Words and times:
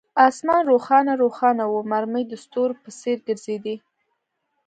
آسمان 0.27 0.63
روښانه 0.71 1.13
روښانه 1.23 1.63
وو، 1.71 1.79
مرمۍ 1.91 2.23
د 2.27 2.33
ستورو 2.43 2.79
په 2.83 2.89
څیر 2.99 3.17
ګرځېدې. 3.27 3.75